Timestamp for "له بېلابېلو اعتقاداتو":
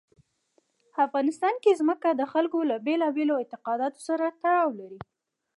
2.69-3.99